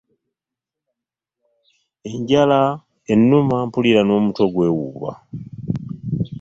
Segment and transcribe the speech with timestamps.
[2.11, 2.59] Enjala
[3.11, 5.11] ennuma mpulira n'omutwe gw'ewuuba